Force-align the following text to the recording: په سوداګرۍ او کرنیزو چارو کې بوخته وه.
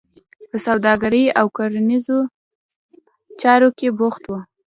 په 0.49 0.57
سوداګرۍ 0.65 1.25
او 1.39 1.45
کرنیزو 1.55 2.19
چارو 3.41 3.69
کې 3.77 3.87
بوخته 3.97 4.27
وه. 4.33 4.41